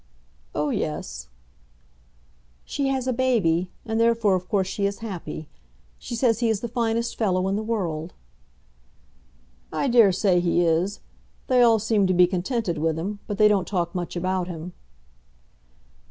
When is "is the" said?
6.49-6.67